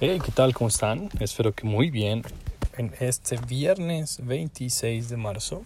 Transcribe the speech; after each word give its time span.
Hey, 0.00 0.20
¿qué 0.24 0.32
tal? 0.32 0.52
¿Cómo 0.54 0.66
están? 0.66 1.08
Espero 1.20 1.52
que 1.52 1.68
muy 1.68 1.88
bien. 1.88 2.24
En 2.76 2.92
este 2.98 3.36
viernes 3.36 4.18
26 4.24 5.08
de 5.08 5.16
marzo 5.16 5.62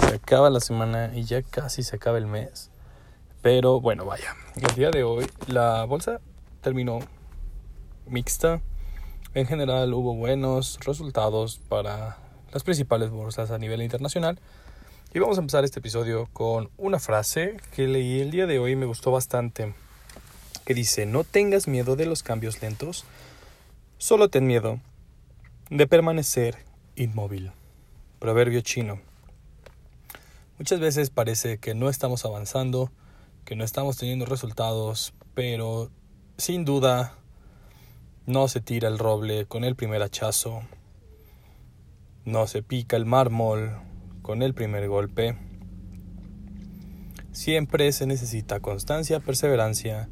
se 0.00 0.14
acaba 0.14 0.48
la 0.48 0.60
semana 0.60 1.10
y 1.12 1.24
ya 1.24 1.42
casi 1.42 1.82
se 1.82 1.96
acaba 1.96 2.18
el 2.18 2.28
mes. 2.28 2.70
Pero 3.42 3.80
bueno, 3.80 4.04
vaya. 4.04 4.36
El 4.54 4.76
día 4.76 4.92
de 4.92 5.02
hoy 5.02 5.26
la 5.48 5.82
bolsa 5.86 6.20
terminó 6.60 7.00
mixta. 8.06 8.60
En 9.34 9.48
general 9.48 9.92
hubo 9.92 10.14
buenos 10.14 10.78
resultados 10.84 11.58
para 11.68 12.16
las 12.52 12.62
principales 12.62 13.10
bolsas 13.10 13.50
a 13.50 13.58
nivel 13.58 13.82
internacional. 13.82 14.38
Y 15.12 15.18
vamos 15.18 15.36
a 15.36 15.40
empezar 15.40 15.64
este 15.64 15.80
episodio 15.80 16.28
con 16.32 16.70
una 16.76 17.00
frase 17.00 17.56
que 17.74 17.88
leí 17.88 18.20
el 18.20 18.30
día 18.30 18.46
de 18.46 18.60
hoy 18.60 18.72
y 18.72 18.76
me 18.76 18.86
gustó 18.86 19.10
bastante. 19.10 19.74
Que 20.64 20.74
dice, 20.74 21.06
no 21.06 21.24
tengas 21.24 21.66
miedo 21.66 21.96
de 21.96 22.06
los 22.06 22.22
cambios 22.22 22.62
lentos 22.62 23.04
Solo 24.00 24.28
ten 24.28 24.46
miedo 24.46 24.80
de 25.70 25.88
permanecer 25.88 26.56
inmóvil. 26.94 27.50
Proverbio 28.20 28.60
chino. 28.60 29.00
Muchas 30.56 30.78
veces 30.78 31.10
parece 31.10 31.58
que 31.58 31.74
no 31.74 31.88
estamos 31.88 32.24
avanzando, 32.24 32.92
que 33.44 33.56
no 33.56 33.64
estamos 33.64 33.96
teniendo 33.96 34.24
resultados, 34.24 35.14
pero 35.34 35.90
sin 36.36 36.64
duda 36.64 37.18
no 38.24 38.46
se 38.46 38.60
tira 38.60 38.86
el 38.86 39.00
roble 39.00 39.46
con 39.46 39.64
el 39.64 39.74
primer 39.74 40.00
hachazo, 40.00 40.62
no 42.24 42.46
se 42.46 42.62
pica 42.62 42.96
el 42.96 43.04
mármol 43.04 43.80
con 44.22 44.42
el 44.42 44.54
primer 44.54 44.86
golpe. 44.86 45.36
Siempre 47.32 47.90
se 47.90 48.06
necesita 48.06 48.60
constancia, 48.60 49.18
perseverancia 49.18 50.08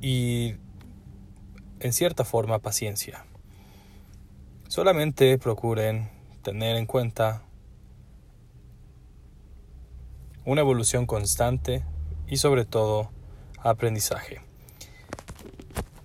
y 0.00 0.54
en 1.80 1.92
cierta 1.92 2.24
forma 2.24 2.58
paciencia. 2.58 3.24
Solamente 4.68 5.38
procuren 5.38 6.10
tener 6.42 6.76
en 6.76 6.86
cuenta 6.86 7.42
una 10.44 10.60
evolución 10.60 11.06
constante 11.06 11.84
y 12.26 12.36
sobre 12.36 12.64
todo 12.64 13.10
aprendizaje. 13.58 14.40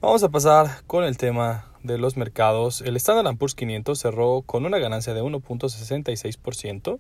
Vamos 0.02 0.24
a 0.24 0.30
pasar 0.30 0.84
con 0.88 1.04
el 1.04 1.18
tema 1.18 1.66
de 1.84 1.98
los 1.98 2.16
mercados. 2.16 2.82
El 2.82 2.96
Standard 2.96 3.38
Poor's 3.38 3.56
500 3.56 4.00
cerró 4.00 4.44
con 4.44 4.66
una 4.66 4.78
ganancia 4.78 5.14
de 5.14 5.22
1.66%, 5.22 7.00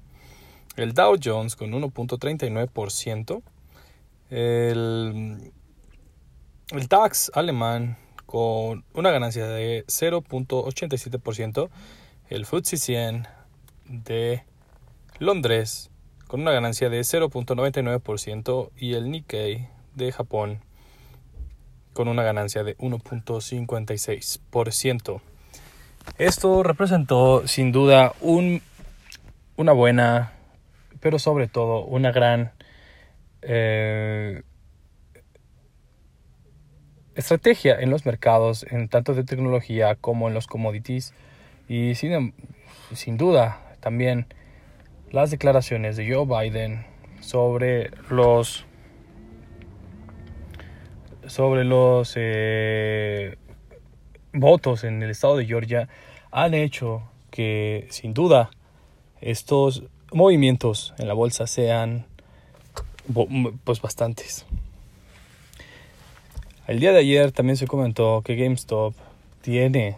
el 0.75 0.93
Dow 0.93 1.15
Jones 1.21 1.55
con 1.55 1.71
1.39%, 1.71 3.41
el, 4.29 5.51
el 6.71 6.87
DAX 6.87 7.31
alemán 7.33 7.97
con 8.29 8.85
una 8.93 9.09
ganancia 9.09 9.47
de 9.47 9.83
0.87%, 9.87 11.69
el 12.29 12.45
FTSE 12.45 12.77
100 12.77 13.27
de 13.85 14.43
Londres 15.17 15.89
con 16.27 16.41
una 16.41 16.51
ganancia 16.51 16.91
de 16.91 16.99
0.99% 16.99 18.69
y 18.77 18.93
el 18.93 19.09
Nikkei 19.09 19.67
de 19.95 20.11
Japón 20.11 20.59
con 21.93 22.07
una 22.07 22.21
ganancia 22.21 22.63
de 22.63 22.77
1.56%. 22.77 25.21
Esto 26.19 26.61
representó 26.61 27.47
sin 27.47 27.71
duda 27.71 28.13
un, 28.21 28.61
una 29.55 29.71
buena, 29.71 30.33
pero 30.99 31.17
sobre 31.17 31.47
todo 31.47 31.83
una 31.83 32.11
gran 32.11 32.51
eh, 33.41 34.43
estrategia 37.19 37.79
en 37.79 37.89
los 37.89 38.05
mercados, 38.05 38.65
en 38.69 38.87
tanto 38.87 39.13
de 39.13 39.23
tecnología 39.23 39.95
como 39.95 40.27
en 40.27 40.33
los 40.33 40.47
commodities. 40.47 41.13
Y 41.67 41.95
sin, 41.95 42.33
sin 42.93 43.17
duda 43.17 43.61
también 43.79 44.25
las 45.11 45.29
declaraciones 45.29 45.97
de 45.97 46.11
Joe 46.11 46.25
Biden 46.25 46.85
sobre 47.21 47.91
los 48.09 48.65
sobre 51.27 51.63
los 51.63 52.13
eh, 52.15 53.37
votos 54.33 54.83
en 54.83 55.03
el 55.03 55.11
estado 55.11 55.37
de 55.37 55.45
Georgia 55.45 55.87
han 56.31 56.55
hecho 56.55 57.03
que 57.29 57.85
sin 57.91 58.15
duda 58.15 58.49
estos 59.21 59.83
movimientos 60.11 60.95
en 60.97 61.07
la 61.07 61.13
bolsa 61.13 61.45
sean 61.45 62.07
pues 63.63 63.81
bastantes. 63.81 64.45
El 66.69 66.79
día 66.79 66.91
de 66.91 66.99
ayer 66.99 67.31
también 67.31 67.57
se 67.57 67.65
comentó 67.65 68.21
que 68.23 68.35
GameStop 68.35 68.93
tiene 69.41 69.97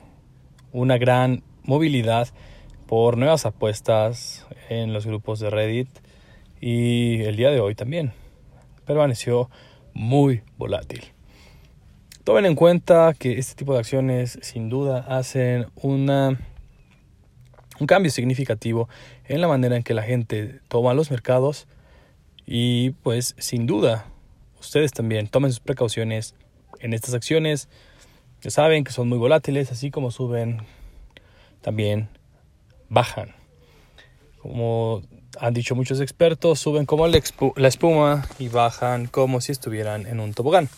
una 0.71 0.97
gran 0.97 1.43
movilidad 1.63 2.29
por 2.87 3.17
nuevas 3.17 3.45
apuestas 3.45 4.47
en 4.69 4.93
los 4.93 5.05
grupos 5.05 5.41
de 5.41 5.49
Reddit 5.49 5.89
y 6.61 7.23
el 7.23 7.35
día 7.35 7.49
de 7.49 7.59
hoy 7.59 7.75
también 7.75 8.13
permaneció 8.85 9.49
muy 9.93 10.43
volátil. 10.57 11.03
Tomen 12.23 12.45
en 12.45 12.55
cuenta 12.55 13.13
que 13.19 13.37
este 13.37 13.55
tipo 13.55 13.73
de 13.73 13.79
acciones 13.79 14.39
sin 14.41 14.69
duda 14.69 14.99
hacen 15.09 15.67
un 15.75 16.37
cambio 17.85 18.11
significativo 18.11 18.87
en 19.25 19.41
la 19.41 19.49
manera 19.49 19.75
en 19.75 19.83
que 19.83 19.93
la 19.93 20.03
gente 20.03 20.61
toma 20.69 20.93
los 20.93 21.11
mercados 21.11 21.67
y 22.45 22.91
pues 23.03 23.35
sin 23.39 23.67
duda 23.67 24.05
ustedes 24.57 24.93
también 24.93 25.27
tomen 25.27 25.51
sus 25.51 25.59
precauciones 25.59 26.33
en 26.81 26.93
estas 26.93 27.13
acciones. 27.13 27.69
Ya 28.41 28.51
saben 28.51 28.83
que 28.83 28.91
son 28.91 29.07
muy 29.07 29.17
volátiles, 29.17 29.71
así 29.71 29.91
como 29.91 30.11
suben, 30.11 30.61
también 31.61 32.09
bajan. 32.89 33.35
Como 34.41 35.03
han 35.39 35.53
dicho 35.53 35.75
muchos 35.75 36.01
expertos, 36.01 36.59
suben 36.59 36.85
como 36.85 37.07
la 37.07 37.67
espuma 37.67 38.27
y 38.39 38.49
bajan 38.49 39.07
como 39.07 39.41
si 39.41 39.51
estuvieran 39.51 40.05
en 40.07 40.19
un 40.19 40.33
tobogán. 40.33 40.69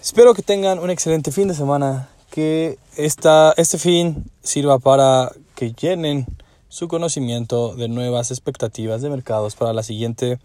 Espero 0.00 0.34
que 0.34 0.42
tengan 0.42 0.78
un 0.78 0.90
excelente 0.90 1.32
fin 1.32 1.48
de 1.48 1.54
semana, 1.54 2.08
que 2.30 2.78
esta, 2.96 3.54
este 3.56 3.78
fin 3.78 4.24
sirva 4.42 4.78
para 4.78 5.32
que 5.54 5.72
llenen 5.72 6.26
su 6.68 6.88
conocimiento 6.88 7.74
de 7.74 7.88
nuevas 7.88 8.30
expectativas 8.30 9.00
de 9.00 9.08
mercados 9.08 9.54
para 9.54 9.72
la 9.72 9.82
siguiente 9.82 10.38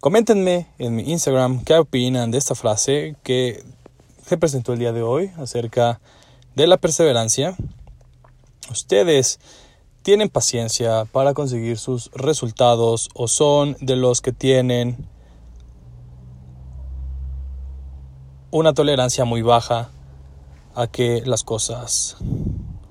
Coméntenme 0.00 0.68
en 0.78 0.94
mi 0.94 1.10
Instagram 1.10 1.64
qué 1.64 1.74
opinan 1.74 2.30
de 2.30 2.38
esta 2.38 2.54
frase 2.54 3.16
que 3.24 3.64
se 4.24 4.38
presentó 4.38 4.72
el 4.72 4.78
día 4.78 4.92
de 4.92 5.02
hoy 5.02 5.32
acerca 5.38 6.00
de 6.54 6.68
la 6.68 6.76
perseverancia. 6.76 7.56
Ustedes 8.70 9.40
tienen 10.02 10.28
paciencia 10.28 11.04
para 11.06 11.34
conseguir 11.34 11.78
sus 11.78 12.12
resultados 12.12 13.08
o 13.12 13.26
son 13.26 13.76
de 13.80 13.96
los 13.96 14.20
que 14.20 14.30
tienen 14.30 15.08
una 18.52 18.74
tolerancia 18.74 19.24
muy 19.24 19.42
baja 19.42 19.90
a 20.76 20.86
que 20.86 21.22
las 21.26 21.42
cosas 21.42 22.18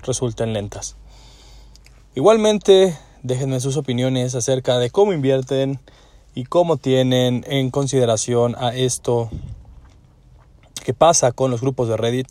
resulten 0.02 0.52
lentas. 0.52 0.96
Igualmente, 2.14 2.98
déjenme 3.22 3.60
sus 3.60 3.78
opiniones 3.78 4.34
acerca 4.34 4.78
de 4.78 4.90
cómo 4.90 5.14
invierten 5.14 5.80
y 6.34 6.44
cómo 6.44 6.76
tienen 6.76 7.44
en 7.48 7.70
consideración 7.70 8.54
a 8.58 8.74
esto 8.74 9.30
que 10.84 10.94
pasa 10.94 11.32
con 11.32 11.50
los 11.50 11.60
grupos 11.60 11.88
de 11.88 11.96
Reddit. 11.96 12.28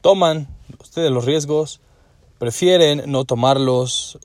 Toman 0.00 0.48
ustedes 0.78 1.10
los 1.10 1.24
riesgos, 1.24 1.80
prefieren 2.38 3.02
no 3.06 3.24
tomarlos, 3.24 4.18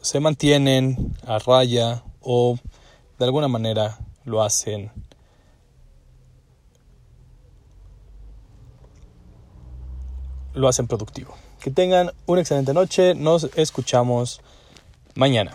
se 0.00 0.20
mantienen 0.20 1.16
a 1.26 1.38
raya 1.38 2.02
o 2.20 2.58
de 3.18 3.24
alguna 3.24 3.48
manera 3.48 3.98
lo 4.24 4.42
hacen 4.42 4.90
lo 10.54 10.68
hacen 10.68 10.86
productivo. 10.86 11.34
Que 11.60 11.70
tengan 11.70 12.12
una 12.26 12.40
excelente 12.40 12.74
noche, 12.74 13.14
nos 13.14 13.44
escuchamos 13.56 14.40
mañana. 15.14 15.52